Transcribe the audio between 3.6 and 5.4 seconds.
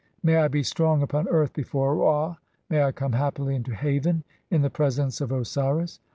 haven (36) in the presence of